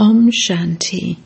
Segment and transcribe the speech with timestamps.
[0.00, 1.16] Om Shanti.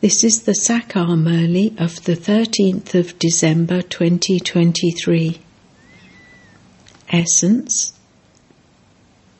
[0.00, 5.38] This is the Sakar Murli of the 13th of December 2023.
[7.10, 7.92] Essence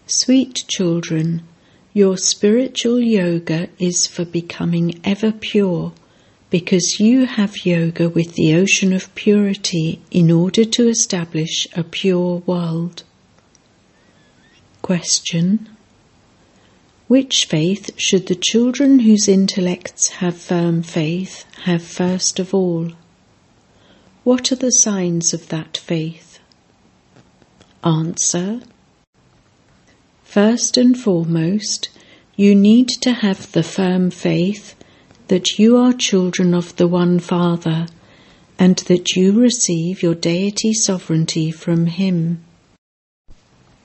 [0.06, 1.44] Sweet children,
[1.94, 5.94] your spiritual yoga is for becoming ever pure
[6.50, 12.42] because you have yoga with the ocean of purity in order to establish a pure
[12.44, 13.02] world.
[14.82, 15.70] Question
[17.08, 22.90] which faith should the children whose intellects have firm faith have first of all?
[24.24, 26.40] What are the signs of that faith?
[27.84, 28.60] Answer
[30.24, 31.88] First and foremost,
[32.34, 34.74] you need to have the firm faith
[35.28, 37.86] that you are children of the one Father
[38.58, 42.42] and that you receive your deity sovereignty from Him.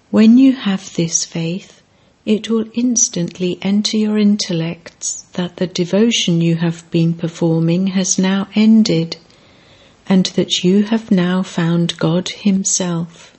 [0.09, 1.80] When you have this faith,
[2.25, 8.47] it will instantly enter your intellects that the devotion you have been performing has now
[8.53, 9.17] ended
[10.07, 13.35] and that you have now found God Himself.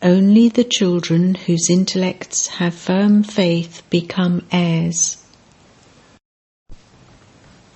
[0.00, 5.16] Only the children whose intellects have firm faith become heirs.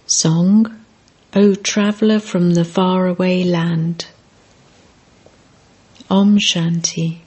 [0.06, 0.80] Song,
[1.34, 4.06] O traveller from the faraway land.
[6.08, 7.25] Om Shanti.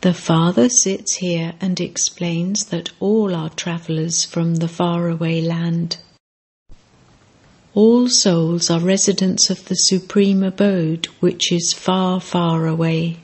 [0.00, 5.96] The Father sits here and explains that all are travellers from the faraway land.
[7.74, 13.16] All souls are residents of the supreme abode which is far, far away.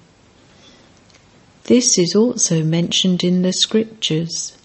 [1.64, 4.56] This is also mentioned in the scriptures.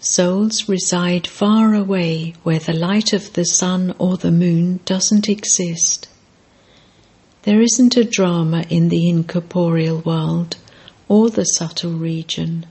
[0.00, 6.08] Souls reside far away where the light of the sun or the moon doesn't exist.
[7.44, 10.56] There isn't a drama in the incorporeal world
[11.08, 12.64] or the subtle region.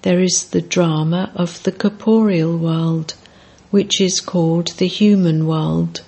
[0.00, 3.12] There is the drama of the corporeal world,
[3.70, 6.00] which is called the human world.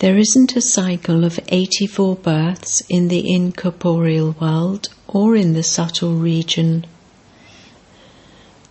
[0.00, 6.16] There isn't a cycle of 84 births in the incorporeal world or in the subtle
[6.16, 6.84] region.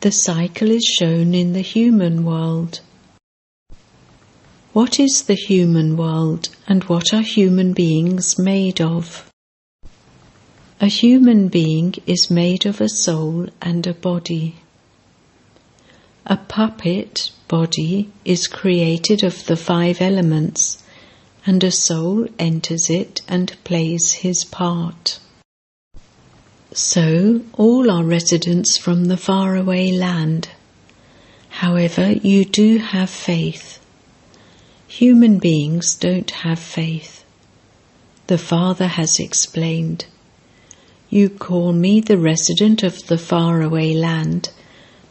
[0.01, 2.81] The cycle is shown in the human world.
[4.73, 9.29] What is the human world and what are human beings made of?
[10.79, 14.55] A human being is made of a soul and a body.
[16.25, 20.81] A puppet body is created of the five elements,
[21.45, 25.19] and a soul enters it and plays his part.
[26.71, 30.47] So all are residents from the faraway land.
[31.49, 33.80] However, you do have faith.
[34.91, 37.23] Human beings don't have faith.
[38.27, 40.03] The Father has explained.
[41.09, 44.49] You call me the resident of the faraway land,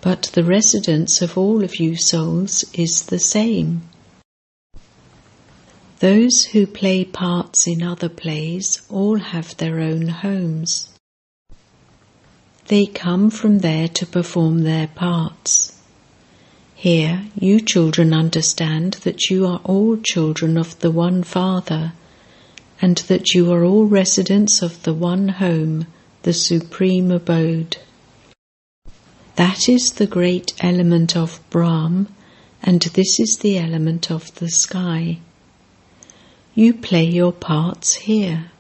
[0.02, 3.88] but the residence of all of you souls is the same.
[6.00, 10.91] Those who play parts in other plays all have their own homes.
[12.66, 15.69] They come from there to perform their parts.
[16.80, 21.92] Here, you children understand that you are all children of the one Father,
[22.80, 25.86] and that you are all residents of the one home,
[26.22, 27.76] the supreme abode.
[29.36, 32.08] That is the great element of Brahm,
[32.62, 35.18] and this is the element of the sky.
[36.54, 38.52] You play your parts here.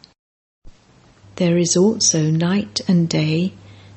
[1.36, 3.54] There is also night and day,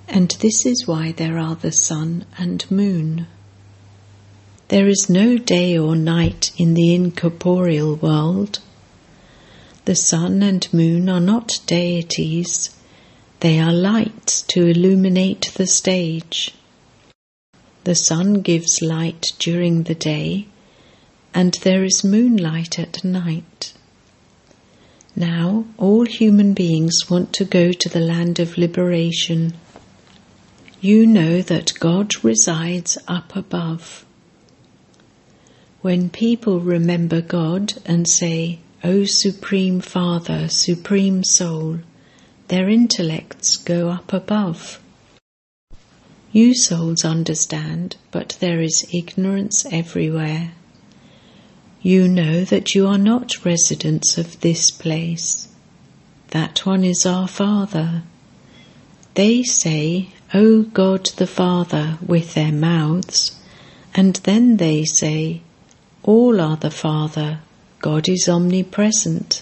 [0.07, 3.27] and this is why there are the sun and moon.
[4.73, 8.57] There is no day or night in the incorporeal world.
[9.85, 12.75] The sun and moon are not deities,
[13.41, 16.55] they are lights to illuminate the stage.
[17.83, 20.47] The sun gives light during the day,
[21.35, 23.73] and there is moonlight at night.
[25.15, 29.53] Now, all human beings want to go to the land of liberation.
[30.81, 34.03] You know that God resides up above.
[35.83, 41.79] When people remember God and say, O Supreme Father, Supreme Soul,
[42.47, 44.79] their intellects go up above.
[46.31, 50.51] You souls understand, but there is ignorance everywhere.
[51.81, 55.49] You know that you are not residents of this place.
[56.29, 58.03] That one is our Father.
[59.15, 63.37] They say, O God the Father, with their mouths,
[63.93, 65.41] and then they say,
[66.03, 67.39] all are the Father,
[67.79, 69.41] God is omnipresent.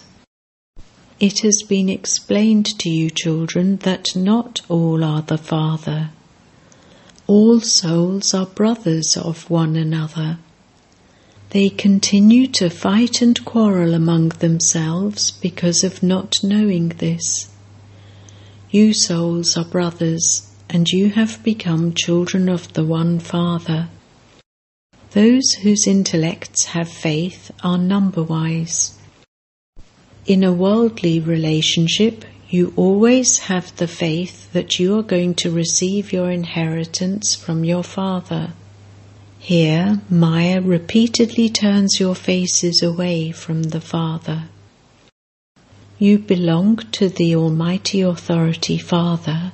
[1.19, 6.09] It has been explained to you, children, that not all are the Father.
[7.27, 10.37] All souls are brothers of one another.
[11.51, 17.49] They continue to fight and quarrel among themselves because of not knowing this.
[18.69, 23.89] You souls are brothers, and you have become children of the one Father.
[25.13, 28.97] Those whose intellects have faith are number wise.
[30.25, 36.13] In a worldly relationship, you always have the faith that you are going to receive
[36.13, 38.53] your inheritance from your Father.
[39.39, 44.43] Here, Maya repeatedly turns your faces away from the Father.
[45.99, 49.51] You belong to the Almighty Authority Father,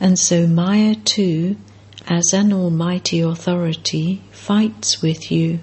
[0.00, 1.56] and so Maya too,
[2.06, 5.60] as an Almighty Authority, fights with you.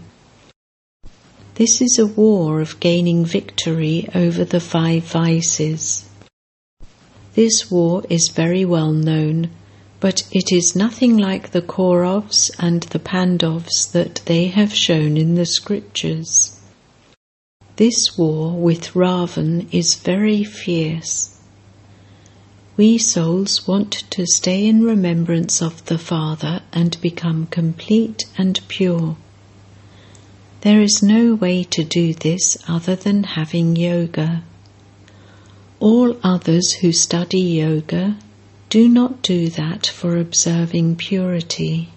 [1.55, 6.09] This is a war of gaining victory over the five vices.
[7.33, 9.49] This war is very well known
[10.05, 15.33] but it is nothing like the Kauravas and the Pandavas that they have shown in
[15.33, 16.59] the scriptures.
[17.77, 21.34] This war with Ravan is very fierce.
[22.77, 29.15] We souls want to stay in remembrance of the Father and become complete and pure.
[30.59, 34.43] There is no way to do this other than having yoga.
[35.79, 38.17] All others who study yoga
[38.69, 41.91] do not do that for observing purity.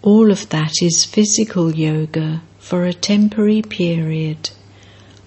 [0.00, 4.50] All of that is physical yoga for a temporary period,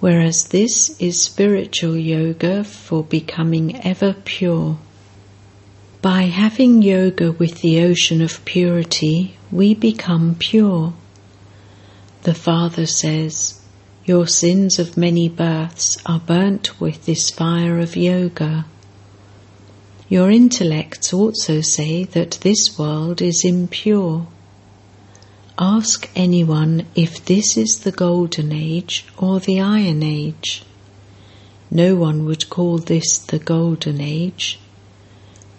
[0.01, 4.77] whereas this is spiritual yoga for becoming ever pure.
[6.01, 10.93] By having yoga with the ocean of purity, we become pure.
[12.23, 13.61] The Father says,
[14.03, 18.65] Your sins of many births are burnt with this fire of yoga.
[20.09, 24.25] Your intellects also say that this world is impure.
[25.63, 30.63] Ask anyone if this is the Golden Age or the Iron Age.
[31.69, 34.59] No one would call this the Golden Age.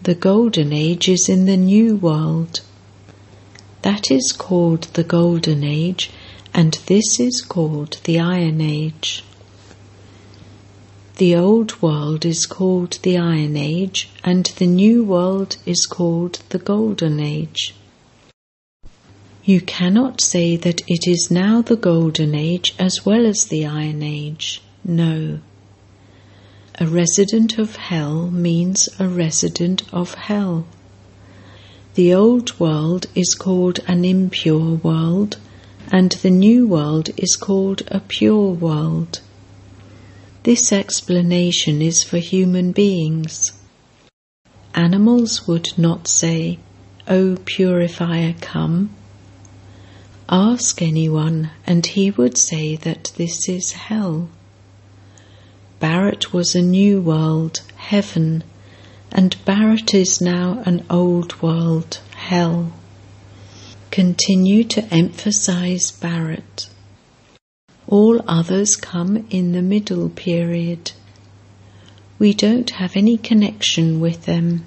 [0.02, 2.62] The Golden Age is in the New World.
[3.82, 6.10] That is called the Golden Age,
[6.52, 9.22] and this is called the Iron Age.
[11.18, 16.58] The Old World is called the Iron Age, and the New World is called the
[16.58, 17.76] Golden Age.
[19.44, 24.00] You cannot say that it is now the Golden Age as well as the Iron
[24.00, 24.62] Age.
[24.84, 25.40] No.
[26.78, 30.64] A resident of hell means a resident of hell.
[31.94, 35.38] The old world is called an impure world,
[35.90, 39.22] and the new world is called a pure world.
[40.44, 43.50] This explanation is for human beings.
[44.72, 46.60] Animals would not say,
[47.08, 48.90] O purifier, come.
[50.34, 54.30] Ask anyone, and he would say that this is hell.
[55.78, 58.42] Bharat was a new world, heaven,
[59.10, 62.72] and Bharat is now an old world, hell.
[63.90, 66.66] Continue to emphasize Bharat.
[67.86, 70.92] All others come in the middle period.
[72.18, 74.64] We don't have any connection with them.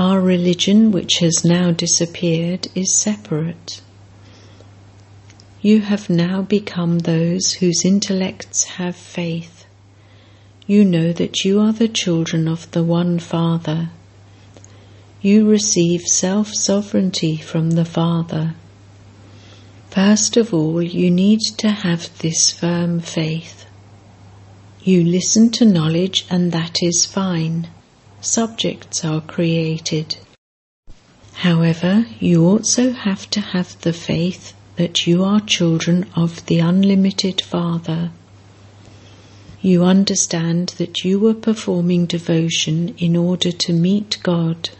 [0.00, 3.82] Our religion, which has now disappeared, is separate.
[5.60, 9.66] You have now become those whose intellects have faith.
[10.68, 13.90] You know that you are the children of the one Father.
[15.20, 18.54] You receive self sovereignty from the Father.
[19.90, 23.66] First of all, you need to have this firm faith.
[24.84, 27.66] You listen to knowledge, and that is fine.
[28.20, 30.18] Subjects are created.
[31.32, 37.40] However, you also have to have the faith that you are children of the unlimited
[37.40, 38.12] Father.
[39.60, 44.70] You understand that you were performing devotion in order to meet God.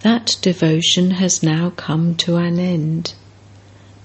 [0.00, 3.14] That devotion has now come to an end.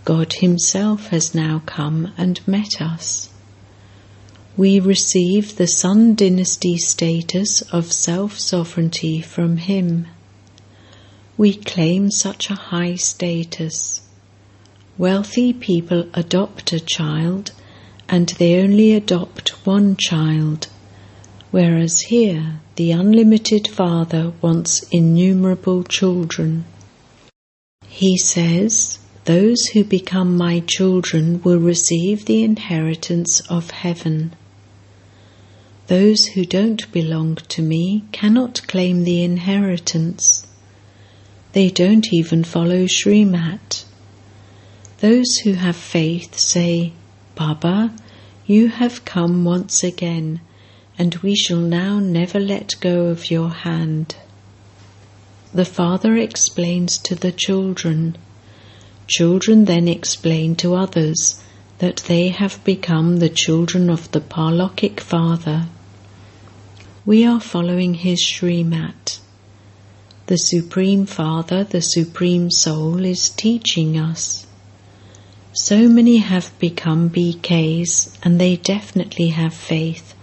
[0.06, 3.30] God Himself has now come and met us.
[4.56, 10.06] We receive the Sun Dynasty status of self sovereignty from Him.
[11.38, 14.02] We claim such a high status.
[15.00, 17.54] Wealthy people adopt a child
[18.10, 20.68] and they only adopt one child,
[21.52, 26.66] whereas here the unlimited Father wants innumerable children.
[27.88, 34.34] He says, those who become my children will receive the inheritance of heaven.
[35.88, 40.46] Those who don't belong to me cannot claim the inheritance.
[41.54, 43.79] They don't even follow Srimat.
[45.02, 46.92] Those who have faith say,
[47.36, 47.94] Baba,
[48.46, 50.42] you have come once again,
[50.98, 54.18] and we shall now never let go of your hand.
[55.54, 58.18] The father explains to the children.
[59.08, 61.42] Children then explain to others
[61.78, 65.68] that they have become the children of the Parlokic Father.
[67.06, 69.20] We are following his Srimat.
[70.26, 74.46] The Supreme Father, the Supreme Soul, is teaching us.
[75.62, 80.16] So many have become BKs and they definitely have faith,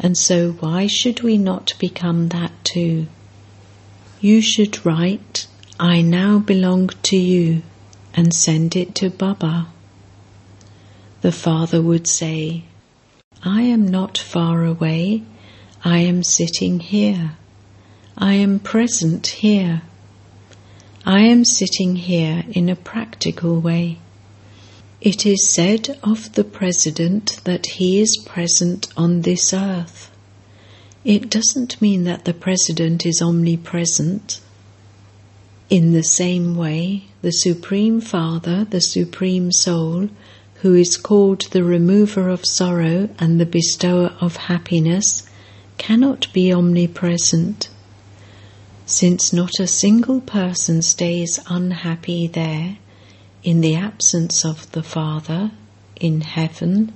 [0.00, 3.06] and so why should we not become that too?
[4.22, 5.46] You should write,
[5.78, 7.62] I now belong to you,
[8.14, 9.66] and send it to Baba.
[11.20, 12.64] The father would say,
[13.42, 15.22] I am not far away,
[15.84, 17.32] I am sitting here.
[18.16, 19.82] I am present here.
[21.04, 23.98] I am sitting here in a practical way.
[25.00, 30.10] It is said of the President that he is present on this earth.
[31.04, 34.40] It doesn't mean that the President is omnipresent.
[35.70, 40.08] In the same way, the Supreme Father, the Supreme Soul,
[40.62, 45.22] who is called the remover of sorrow and the bestower of happiness,
[45.78, 47.68] cannot be omnipresent
[48.84, 52.78] since not a single person stays unhappy there
[53.48, 55.50] in the absence of the Father
[55.96, 56.92] in heaven,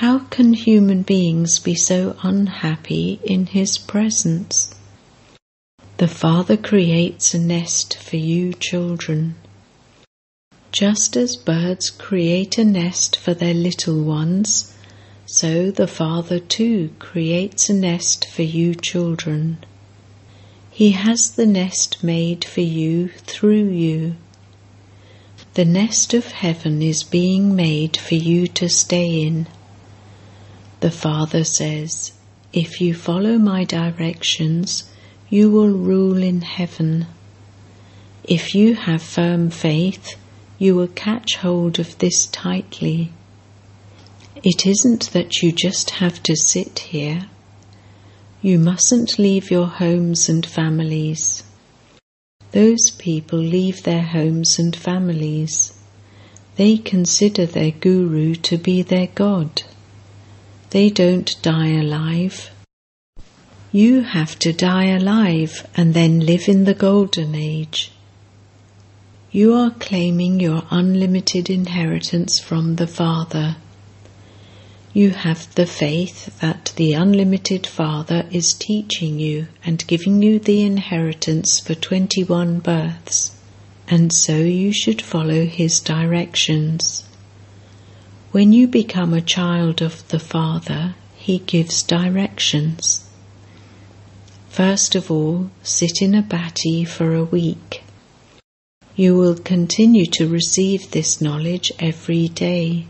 [0.00, 4.74] how can human beings be so unhappy in His presence?
[5.96, 9.36] The Father creates a nest for you children.
[10.70, 14.76] Just as birds create a nest for their little ones,
[15.24, 19.64] so the Father too creates a nest for you children.
[20.70, 24.16] He has the nest made for you through you.
[25.54, 29.46] The nest of heaven is being made for you to stay in.
[30.80, 32.12] The Father says,
[32.52, 34.84] If you follow my directions,
[35.28, 37.06] you will rule in heaven.
[38.24, 40.16] If you have firm faith,
[40.58, 43.12] you will catch hold of this tightly.
[44.42, 47.26] It isn't that you just have to sit here
[48.44, 51.44] you mustn't leave your homes and families.
[52.54, 55.76] Those people leave their homes and families.
[56.54, 59.64] They consider their guru to be their God.
[60.70, 62.52] They don't die alive.
[63.72, 67.90] You have to die alive and then live in the golden age.
[69.32, 73.56] You are claiming your unlimited inheritance from the Father
[74.94, 80.62] you have the faith that the unlimited Father is teaching you and giving you the
[80.62, 83.32] inheritance for 21 births,
[83.88, 87.02] and so you should follow his directions.
[88.30, 93.04] When you become a child of the Father, he gives directions.
[94.48, 97.82] First of all, sit in a bhatti for a week.
[98.94, 102.86] You will continue to receive this knowledge every day.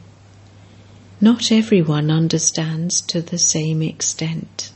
[1.25, 4.71] Not everyone understands to the same extent.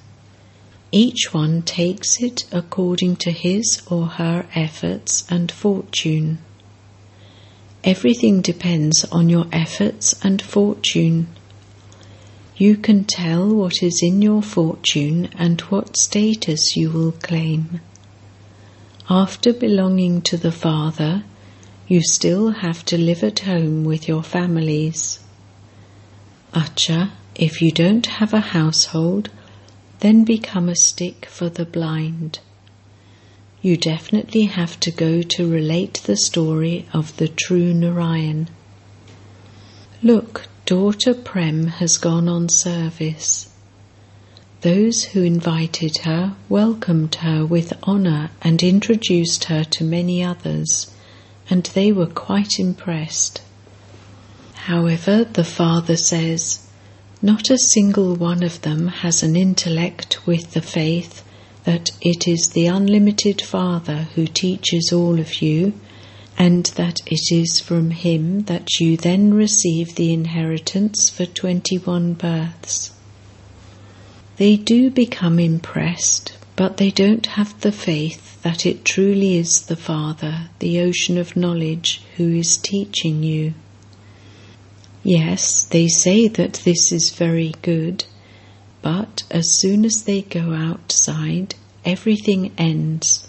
[0.90, 6.38] Each one takes it according to his or her efforts and fortune.
[7.85, 11.26] Everything depends on your efforts and fortune.
[12.57, 17.83] You can tell what is in your fortune and what status you will claim.
[19.11, 21.25] After belonging to the Father,
[21.87, 25.21] you still have to live at home with your families.
[26.55, 29.31] Acha, if you don't have a household,
[30.00, 32.40] then become a stick for the blind.
[33.61, 38.49] You definitely have to go to relate the story of the true Narayan.
[40.02, 43.50] Look, daughter Prem has gone on service.
[44.61, 50.93] Those who invited her welcomed her with honour and introduced her to many others,
[51.50, 53.43] and they were quite impressed.
[54.69, 56.59] However, the Father says,
[57.23, 61.25] not a single one of them has an intellect with the faith
[61.65, 65.73] that it is the unlimited Father who teaches all of you,
[66.37, 72.93] and that it is from Him that you then receive the inheritance for 21 births.
[74.37, 79.77] They do become impressed, but they don't have the faith that it truly is the
[79.77, 83.55] Father, the ocean of knowledge, who is teaching you.
[85.02, 88.05] Yes, they say that this is very good,
[88.83, 93.28] but as soon as they go outside, everything ends.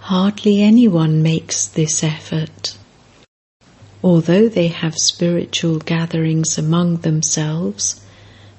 [0.00, 2.76] Hardly anyone makes this effort.
[4.02, 8.00] Although they have spiritual gatherings among themselves,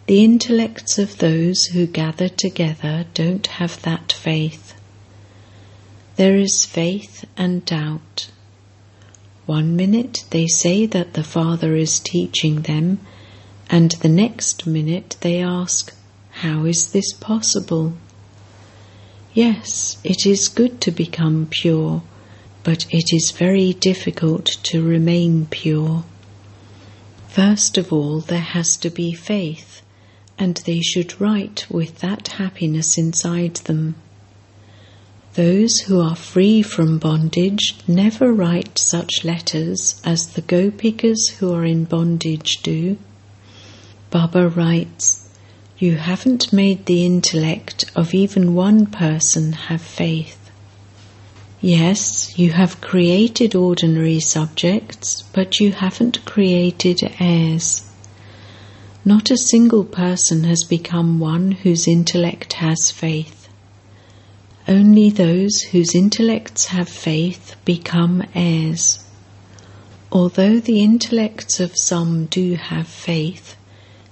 [0.05, 4.73] the intellects of those who gather together don't have that faith.
[6.15, 8.29] There is faith and doubt.
[9.49, 12.99] One minute they say that the Father is teaching them,
[13.67, 15.91] and the next minute they ask,
[16.43, 17.93] How is this possible?
[19.33, 22.03] Yes, it is good to become pure,
[22.63, 26.03] but it is very difficult to remain pure.
[27.27, 29.81] First of all, there has to be faith,
[30.37, 33.95] and they should write with that happiness inside them.
[35.39, 41.63] Those who are free from bondage never write such letters as the gopikas who are
[41.63, 42.97] in bondage do.
[44.09, 45.29] Baba writes,
[45.77, 50.51] You haven't made the intellect of even one person have faith.
[51.61, 57.83] Yes, you have created ordinary subjects, but you haven't created heirs.
[59.05, 63.38] Not a single person has become one whose intellect has faith.
[64.69, 69.03] Only those whose intellects have faith become heirs.
[70.11, 73.55] Although the intellects of some do have faith,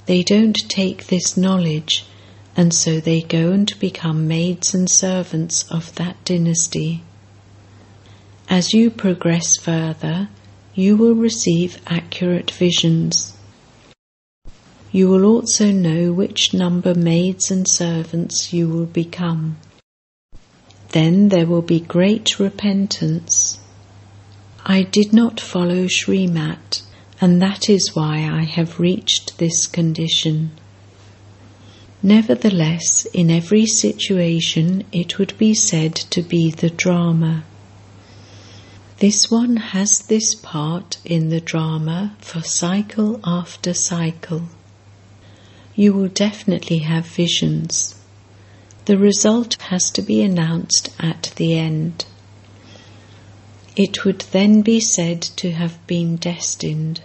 [0.07, 2.07] they don't take this knowledge,
[2.55, 7.03] and so they go and become maids and servants of that dynasty.
[8.49, 10.27] As you progress further,
[10.73, 13.37] you will receive accurate visions.
[14.91, 19.57] You will also know which number maids and servants you will become.
[20.89, 23.59] Then there will be great repentance.
[24.65, 26.81] I did not follow Srimat,
[27.19, 30.51] and that is why I have reached this condition.
[32.03, 37.43] Nevertheless, in every situation, it would be said to be the drama.
[38.99, 44.43] This one has this part in the drama for cycle after cycle.
[45.75, 47.96] You will definitely have visions.
[48.87, 52.05] The result has to be announced at the end.
[53.75, 57.01] It would then be said to have been destined.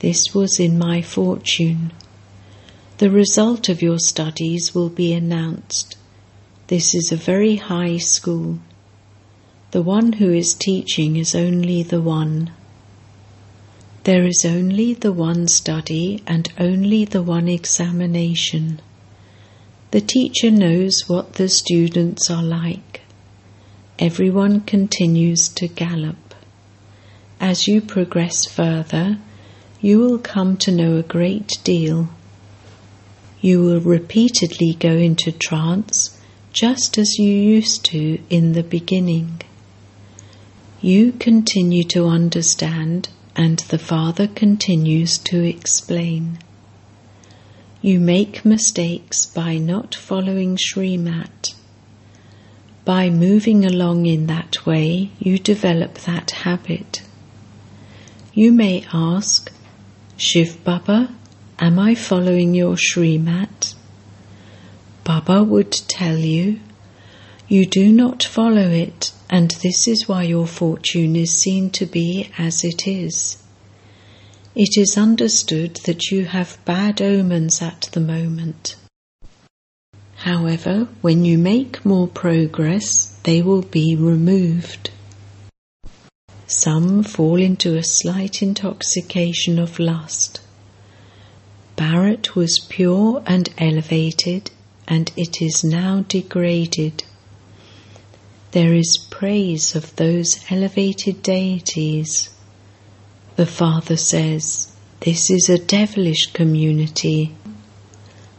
[0.00, 1.92] This was in my fortune.
[2.98, 5.96] The result of your studies will be announced.
[6.66, 8.58] This is a very high school.
[9.70, 12.50] The one who is teaching is only the one.
[14.04, 18.82] There is only the one study and only the one examination.
[19.92, 23.02] The teacher knows what the students are like.
[23.98, 26.34] Everyone continues to gallop.
[27.40, 29.18] As you progress further,
[29.80, 32.08] you will come to know a great deal.
[33.40, 36.18] You will repeatedly go into trance
[36.52, 39.40] just as you used to in the beginning.
[40.80, 46.38] You continue to understand, and the Father continues to explain.
[47.86, 51.54] You make mistakes by not following Srimat.
[52.84, 57.02] By moving along in that way, you develop that habit.
[58.34, 59.52] You may ask,
[60.16, 61.14] Shiv Baba,
[61.60, 63.76] am I following your Srimat?
[65.04, 66.58] Baba would tell you,
[67.46, 72.32] you do not follow it and this is why your fortune is seen to be
[72.36, 73.38] as it is.
[74.56, 78.76] It is understood that you have bad omens at the moment.
[80.14, 84.88] However, when you make more progress, they will be removed.
[86.46, 90.40] Some fall into a slight intoxication of lust.
[91.76, 94.52] Bharat was pure and elevated,
[94.88, 97.04] and it is now degraded.
[98.52, 102.30] There is praise of those elevated deities.
[103.36, 107.34] The Father says, This is a devilish community.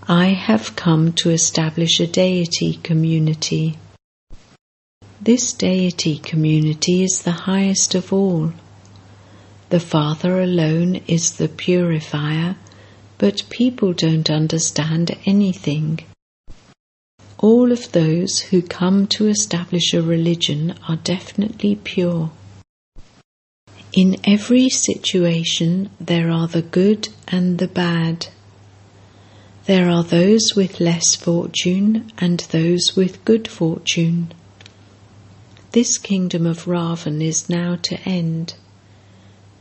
[0.07, 3.77] I have come to establish a deity community.
[5.21, 8.53] This deity community is the highest of all.
[9.69, 12.55] The Father alone is the purifier,
[13.19, 15.99] but people don't understand anything.
[17.37, 22.31] All of those who come to establish a religion are definitely pure.
[23.97, 28.27] In every situation, there are the good and the bad.
[29.65, 34.31] There are those with less fortune and those with good fortune.
[35.71, 38.53] This kingdom of Ravan is now to end.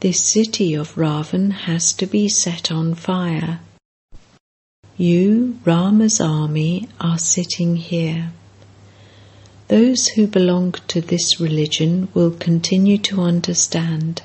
[0.00, 3.60] This city of Ravan has to be set on fire.
[4.98, 8.32] You, Rama's army, are sitting here.
[9.68, 14.22] Those who belong to this religion will continue to understand.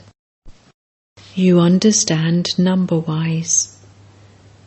[1.34, 3.80] You understand number wise.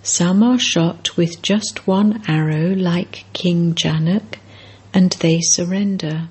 [0.03, 4.39] Some are shot with just one arrow, like King Janak,
[4.93, 6.29] and they surrender.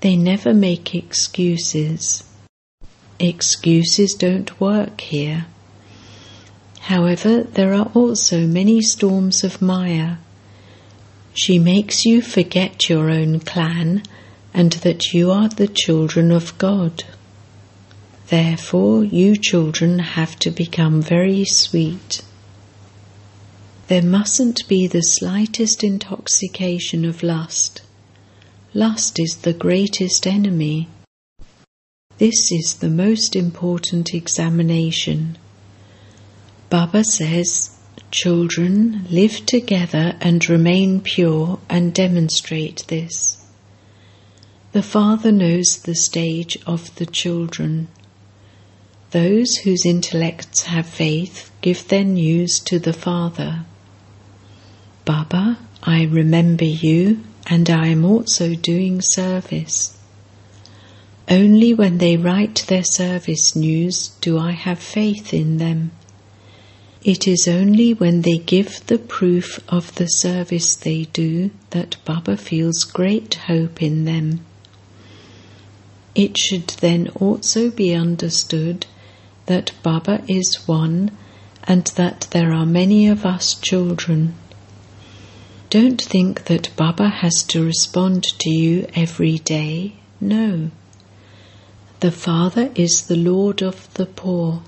[0.00, 2.24] They never make excuses.
[3.18, 5.46] Excuses don't work here.
[6.80, 10.16] However, there are also many storms of Maya.
[11.34, 14.02] She makes you forget your own clan
[14.52, 17.04] and that you are the children of God.
[18.28, 22.22] Therefore, you children have to become very sweet.
[23.88, 27.80] There mustn't be the slightest intoxication of lust.
[28.74, 30.88] Lust is the greatest enemy.
[32.18, 35.38] This is the most important examination.
[36.68, 37.77] Baba says,
[38.10, 43.44] Children, live together and remain pure and demonstrate this.
[44.72, 47.88] The Father knows the stage of the children.
[49.10, 53.64] Those whose intellects have faith give their news to the Father.
[55.04, 59.96] Baba, I remember you and I am also doing service.
[61.30, 65.92] Only when they write their service news do I have faith in them.
[67.04, 72.36] It is only when they give the proof of the service they do that Baba
[72.36, 74.44] feels great hope in them.
[76.14, 78.86] It should then also be understood
[79.46, 81.12] that Baba is one
[81.64, 84.34] and that there are many of us children.
[85.70, 89.92] Don't think that Baba has to respond to you every day.
[90.20, 90.70] No.
[92.00, 94.62] The Father is the Lord of the poor.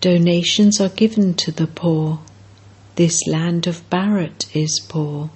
[0.00, 2.20] Donations are given to the poor.
[2.94, 5.30] This land of Bharat is poor.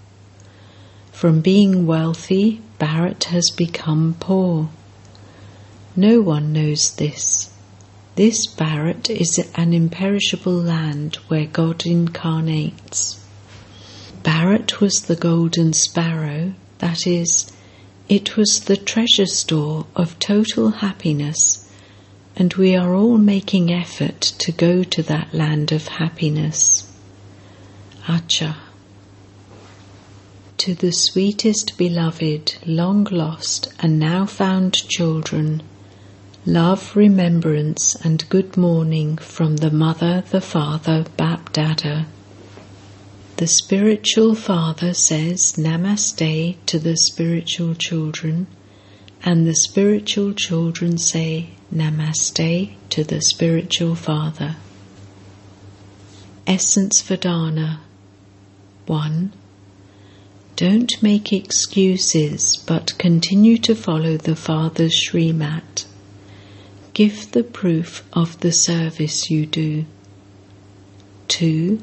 [1.11, 4.69] From being wealthy, Bharat has become poor.
[5.97, 7.51] No one knows this.
[8.15, 13.19] This Bharat is an imperishable land where God incarnates.
[14.23, 17.51] Bharat was the golden sparrow, that is,
[18.09, 21.62] it was the treasure store of total happiness
[22.37, 26.91] and we are all making effort to go to that land of happiness.
[28.07, 28.57] Acha.
[30.59, 35.63] To the sweetest beloved, long lost and now found children,
[36.47, 42.07] love, remembrance, and good morning from the Mother, the Father, Bapdada.
[43.37, 48.47] The spiritual father says Namaste to the spiritual children,
[49.25, 54.57] and the spiritual children say Namaste to the spiritual father.
[56.47, 57.79] Essence for dharna
[58.85, 59.33] 1.
[60.55, 65.87] Don't make excuses but continue to follow the Father's Srimat.
[66.93, 69.87] Give the proof of the service you do.
[71.29, 71.83] 2.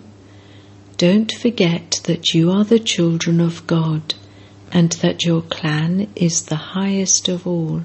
[0.98, 4.14] Don't forget that you are the children of God
[4.72, 7.82] and that your clan is the highest of all.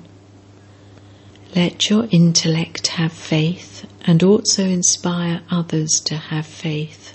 [1.55, 7.15] Let your intellect have faith and also inspire others to have faith.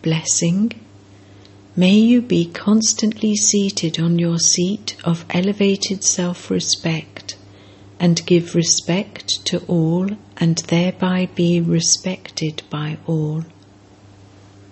[0.00, 0.70] Blessing.
[1.74, 7.36] May you be constantly seated on your seat of elevated self respect
[7.98, 13.44] and give respect to all and thereby be respected by all.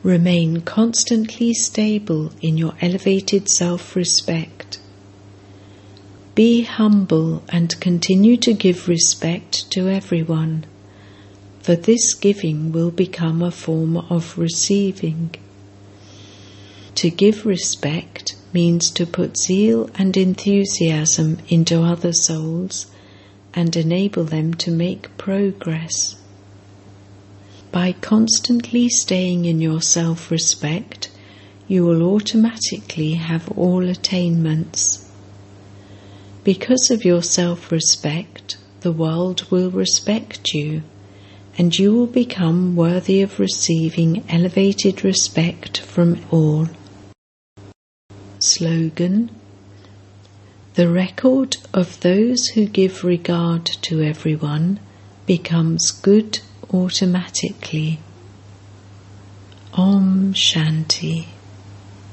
[0.05, 4.79] Remain constantly stable in your elevated self respect
[6.35, 10.65] be humble and continue to give respect to everyone,
[11.61, 15.35] for this giving will become a form of receiving.
[16.95, 22.87] To give respect means to put zeal and enthusiasm into other souls
[23.53, 26.17] and enable them to make progress.
[27.73, 31.11] By constantly staying in your self respect,
[31.67, 35.10] you will automatically have all attainments.
[36.43, 40.83] Because of your self respect, the world will respect you,
[41.59, 46.69] and you will become worthy of receiving elevated respect from all.
[48.39, 49.31] Slogan
[50.75, 54.81] The record of those who give regard to everyone
[55.27, 56.39] becomes good
[56.73, 57.99] automatically.
[59.75, 61.27] Om Shanti.